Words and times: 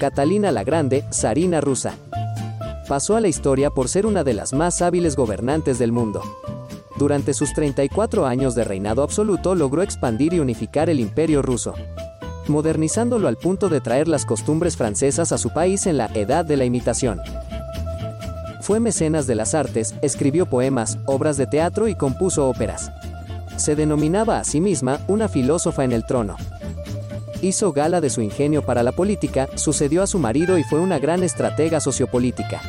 Catalina 0.00 0.50
la 0.50 0.64
Grande, 0.64 1.04
zarina 1.12 1.60
rusa. 1.60 1.92
Pasó 2.88 3.16
a 3.16 3.20
la 3.20 3.28
historia 3.28 3.68
por 3.68 3.86
ser 3.86 4.06
una 4.06 4.24
de 4.24 4.32
las 4.32 4.54
más 4.54 4.80
hábiles 4.80 5.14
gobernantes 5.14 5.78
del 5.78 5.92
mundo. 5.92 6.22
Durante 6.96 7.34
sus 7.34 7.52
34 7.52 8.24
años 8.24 8.54
de 8.54 8.64
reinado 8.64 9.02
absoluto 9.02 9.54
logró 9.54 9.82
expandir 9.82 10.32
y 10.32 10.40
unificar 10.40 10.88
el 10.88 11.00
imperio 11.00 11.42
ruso, 11.42 11.74
modernizándolo 12.48 13.28
al 13.28 13.36
punto 13.36 13.68
de 13.68 13.82
traer 13.82 14.08
las 14.08 14.24
costumbres 14.24 14.74
francesas 14.74 15.32
a 15.32 15.38
su 15.38 15.52
país 15.52 15.86
en 15.86 15.98
la 15.98 16.06
Edad 16.14 16.46
de 16.46 16.56
la 16.56 16.64
Imitación. 16.64 17.20
Fue 18.62 18.80
mecenas 18.80 19.26
de 19.26 19.34
las 19.34 19.54
artes, 19.54 19.94
escribió 20.00 20.46
poemas, 20.46 20.98
obras 21.04 21.36
de 21.36 21.46
teatro 21.46 21.88
y 21.88 21.94
compuso 21.94 22.48
óperas. 22.48 22.90
Se 23.56 23.76
denominaba 23.76 24.38
a 24.38 24.44
sí 24.44 24.62
misma 24.62 25.00
una 25.08 25.28
filósofa 25.28 25.84
en 25.84 25.92
el 25.92 26.06
trono. 26.06 26.36
Hizo 27.42 27.72
gala 27.72 28.00
de 28.00 28.10
su 28.10 28.20
ingenio 28.20 28.62
para 28.62 28.82
la 28.82 28.92
política, 28.92 29.48
sucedió 29.54 30.02
a 30.02 30.06
su 30.06 30.18
marido 30.18 30.58
y 30.58 30.64
fue 30.64 30.78
una 30.80 30.98
gran 30.98 31.22
estratega 31.22 31.80
sociopolítica. 31.80 32.60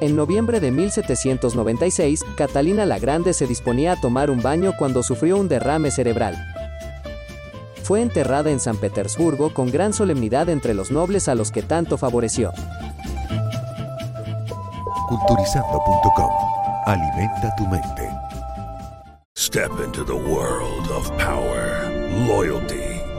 En 0.00 0.16
noviembre 0.16 0.60
de 0.60 0.70
1796, 0.70 2.24
Catalina 2.36 2.84
la 2.84 2.98
Grande 2.98 3.32
se 3.32 3.46
disponía 3.46 3.92
a 3.92 4.00
tomar 4.00 4.30
un 4.30 4.42
baño 4.42 4.74
cuando 4.78 5.02
sufrió 5.02 5.38
un 5.38 5.48
derrame 5.48 5.90
cerebral. 5.90 6.36
Fue 7.82 8.00
enterrada 8.00 8.50
en 8.50 8.60
San 8.60 8.76
Petersburgo 8.76 9.52
con 9.52 9.70
gran 9.70 9.92
solemnidad 9.92 10.48
entre 10.48 10.74
los 10.74 10.90
nobles 10.90 11.28
a 11.28 11.34
los 11.34 11.50
que 11.50 11.62
tanto 11.62 11.98
favoreció. 11.98 12.52
Culturizando.com. 15.08 16.30
Alimenta 16.86 17.54
tu 17.56 17.66
mente. 17.66 18.10
Step 19.36 19.70
into 19.84 20.04
the 20.04 20.14
world 20.14 20.90
of 20.90 21.10
power, 21.18 21.90
loyalty, 22.26 22.93